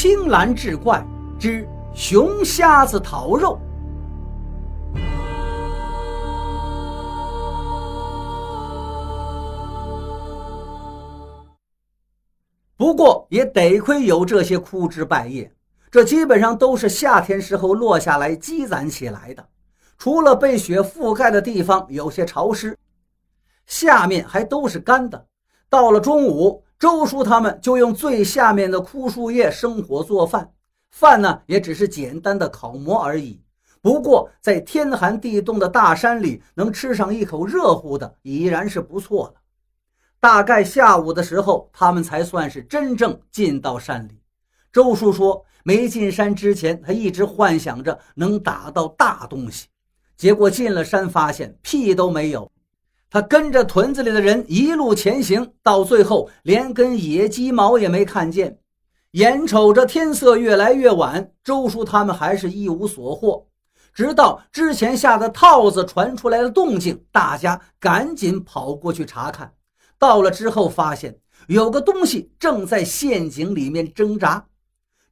[0.00, 1.04] 青蓝志怪
[1.40, 3.58] 之熊瞎子讨肉。
[12.76, 15.52] 不过也得亏有这些枯枝败叶，
[15.90, 19.44] 这基本上都是夏天时候落下来积攒起来的。
[19.98, 22.78] 除了被雪覆盖的地方有些潮湿，
[23.66, 25.26] 下面还都是干的。
[25.68, 30.52] 到了中午，周叔他们就用最下面的枯树叶生火做饭，
[30.90, 33.42] 饭呢也只是简单的烤馍而已。
[33.80, 39.34] 不过在天寒地冻的大山里，能吃上一口热乎的，已然是不错了。
[40.20, 44.20] 大概下午的时候，他们才算是真正进到山里。
[44.72, 49.66] 周叔说，没进山之前，他一直幻想着能打到大东西，
[50.16, 52.50] 结果进了山，发现屁都没有。
[53.10, 58.58] 他跟着屯子里的人一路前行，到最后连根野鸡毛也没看见。
[59.12, 63.46] 眼瞅着天色越来越晚，周叔他们还是一无所获。
[63.94, 69.50] 直到之前下的套子传出来了动静，大家赶紧跑过去查看。
[69.98, 71.18] 到了之后，发现
[71.48, 74.46] 有个东西正在陷阱里面挣扎。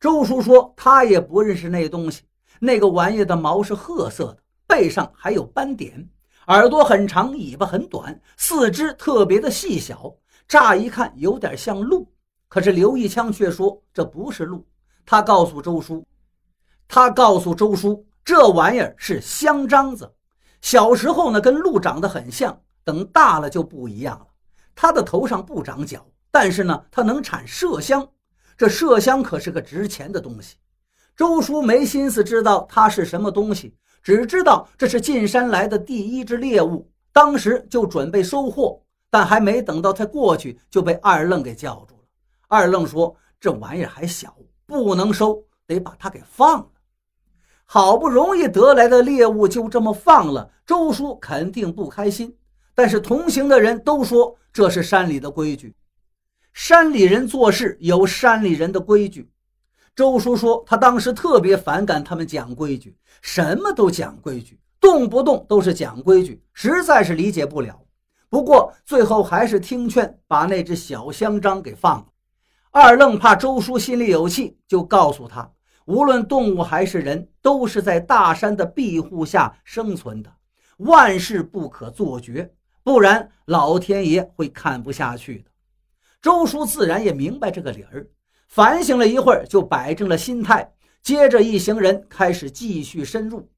[0.00, 2.22] 周叔说他也不认识那东西，
[2.60, 6.06] 那个玩意的毛是褐色的，背上还有斑点，
[6.48, 10.14] 耳朵很长，尾巴很短，四肢特别的细小，
[10.46, 12.06] 乍一看有点像鹿。
[12.48, 14.66] 可是刘一枪却说这不是鹿，
[15.06, 16.06] 他告诉周叔，
[16.86, 20.12] 他告诉周叔这玩意儿是香樟子。
[20.60, 24.26] 小时候呢，跟鹿长得很像，等大了就不一样了。
[24.74, 28.06] 它的头上不长角，但是呢，它能产麝香。
[28.56, 30.56] 这麝香可是个值钱的东西。
[31.16, 36.88] 周叔没心思知道它是什么东西，只知道这是进山来的第一只猎物。
[37.12, 42.02] 当时就准备收获，但还没等到他过去，就被二愣给叫住了。
[42.46, 46.66] 二愣说：“这玩意儿还小，不能收，得把它给放了。
[47.64, 52.36] 好不容易得来的猎物就这么放了，周叔肯定不开心。
[52.74, 55.74] 但是同行的人都说。”这是山里的规矩，
[56.52, 59.28] 山里人做事有山里人的规矩。
[59.94, 67.80] 周叔说，他当时特别反感他们讲规矩，什么都讲规矩，动不动都是讲规矩，实在是理解不了。
[68.28, 72.06] 不过最后还是听劝，把那只小香樟给放了。
[72.72, 75.48] 二愣怕周叔心里有气，就告诉他，
[75.84, 80.32] 无论动物还是人，都是在大山的庇护下生存的，
[80.78, 82.52] 万事不可做绝。
[82.82, 85.50] 不然老天爷会看不下去的。
[86.20, 88.04] 周叔自然也明白这个理儿，
[88.54, 90.72] 反省了一会儿，就摆正了心态。
[91.02, 93.50] 接着一行人开始继续深入。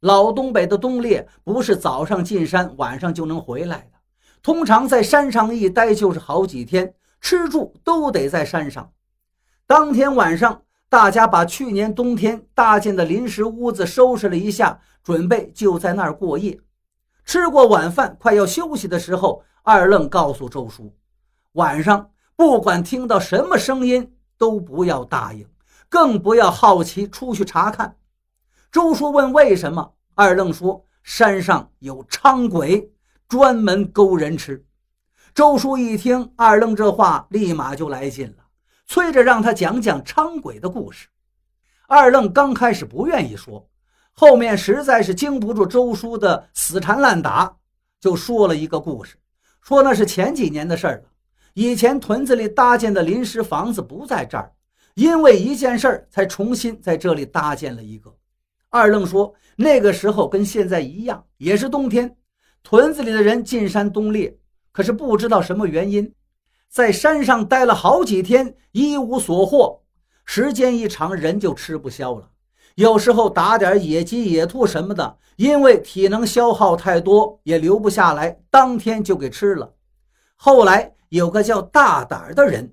[0.00, 3.98] 老东北的冬猎不是早上进山，晚上就能回来的，
[4.42, 8.90] 通常在山上一待就是好几天，吃住都得在山上。
[9.64, 16.58] 当天晚上，大家把去年冬天搭建的临时屋子收拾了一下，准备就在那儿过夜。
[17.24, 20.92] 吃过晚饭，快要休息的时候，二愣告诉周叔
[21.54, 25.46] ：“晚上不管听到什么声音，都不要答应，
[25.88, 27.96] 更不要好奇出去查看。”
[28.72, 32.90] 周叔问：“为什么？”二愣说：“山上有伥鬼，
[33.28, 34.64] 专门勾人吃。”
[35.34, 38.44] 周叔一听二愣这话，立马就来劲了，
[38.86, 41.08] 催着让他讲讲伥鬼的故事。
[41.86, 43.68] 二愣刚开始不愿意说。
[44.18, 47.54] 后面实在是经不住周叔的死缠烂打，
[48.00, 49.16] 就说了一个故事，
[49.60, 51.10] 说那是前几年的事儿了。
[51.56, 54.52] 以前屯子里搭建的临时房子不在这儿，
[54.92, 58.14] 因为一件事儿才重新在这里搭建了一个。
[58.68, 62.14] 二愣说，那个时候跟现在一样，也是冬天，
[62.62, 64.36] 屯子里的人进山冬猎，
[64.70, 66.12] 可是不知道什么原因，
[66.68, 69.80] 在山上待了好几天，一无所获，
[70.26, 72.28] 时间一长，人就吃不消了。
[72.74, 79.72] 有时候打点野鸡、野兔什么的，因为体能消耗太多，也留不下来，当天就给吃了。
[80.34, 82.72] 后来有个叫大胆的人，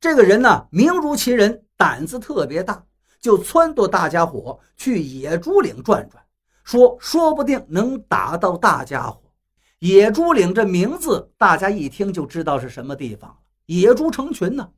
[0.00, 2.84] 这个人呢名如其人，胆子特别大，
[3.20, 6.22] 就撺掇大家伙去野猪岭转转，
[6.62, 9.20] 说说不定能打到大家伙。
[9.80, 13.36] 野猪岭这名字，大家一听就知道是什么地方了
[13.66, 14.68] 野猪成群呢。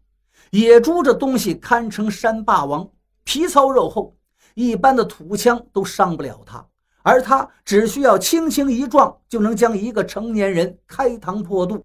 [0.51, 2.89] 野猪这东西堪称山霸王，
[3.25, 4.17] 皮糙肉厚。
[4.55, 6.65] 一般的土枪都伤不了它，
[7.03, 11.85] 而他只需要轻轻一撞，就能将一个成年人开膛破肚。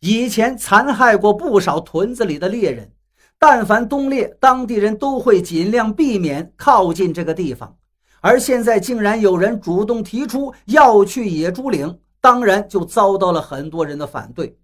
[0.00, 2.92] 以前残害过不少屯子里的猎人，
[3.38, 7.76] 但凡冬猎，当地人都会尽量避免靠近这个地方。
[8.20, 14.56] 而现在竟然有人主动提出要去野猪岭，当然就遭到了很多人的反对。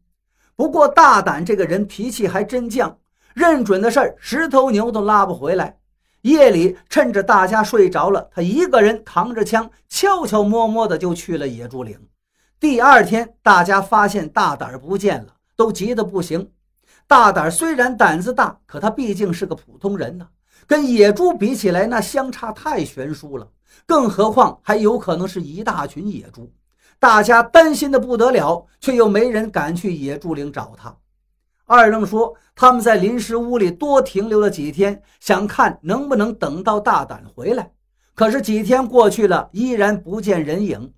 [0.54, 2.94] 不过大胆这个人脾气还真犟，
[3.34, 5.76] 认准的事儿，十头牛都拉不回来。
[6.22, 11.98] 夜里趁着大家睡着了，他一个人扛着枪，悄悄摸摸的就去了野猪岭。
[12.62, 16.48] 第二天，大家发现大胆不见了，都急得不行。
[17.08, 20.28] 大胆虽然胆子大，可他毕竟是个普通人呐，
[20.64, 23.48] 跟野猪比起来，那相差太悬殊了。
[23.84, 26.52] 更何况还有可能是一大群野猪，
[27.00, 30.96] 大家担心的不得了，却又没人敢去野猪岭找他。
[31.64, 37.72] 二愣说：“他们在临时屋里多停留了几天，想看能不能等到大胆回来。
[38.14, 40.92] 可是几天过去了，依然不见人影。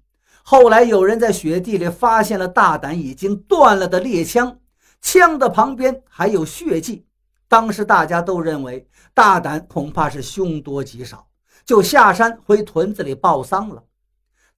[0.46, 4.58] 后来有人在雪地里发现了大胆已经断了的猎枪，
[5.00, 7.06] 枪的旁边还有血迹。
[7.48, 11.26] 当时大家都认为大胆恐怕是凶多吉少，
[11.64, 13.82] 就下山回屯子里报丧了。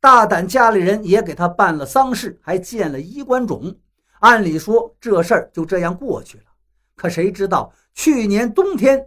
[0.01, 3.73] 大胆家里人也给他办了丧事，还建了衣冠冢。”
[4.19, 6.45] 按理说这事儿就这样过去了，
[6.97, 9.07] 可谁知道去年冬天，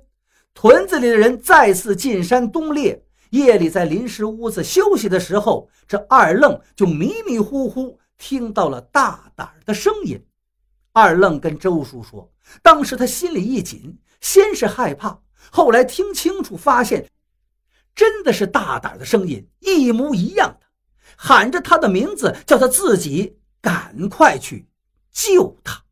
[0.53, 10.23] 屯子里的人再次进山冬猎，夜里在临时屋子休息的时候，这二愣就迷迷糊糊听到了大胆的声音。
[10.91, 12.31] 二愣跟周叔说，
[12.61, 15.21] 当时他心里一紧，先是害怕，
[15.51, 17.07] 后来听清楚，发现
[17.93, 20.65] 真的是大胆的声音，一模一样的，
[21.15, 24.67] 喊着他的名字，叫他自己赶快去。
[25.11, 25.83] 救他。